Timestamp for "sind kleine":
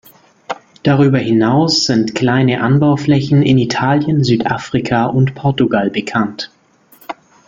1.85-2.63